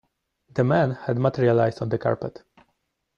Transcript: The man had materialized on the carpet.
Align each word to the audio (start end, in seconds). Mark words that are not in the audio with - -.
The 0.55 0.63
man 0.63 0.93
had 0.95 1.19
materialized 1.19 1.79
on 1.83 1.89
the 1.89 1.99
carpet. 1.99 2.41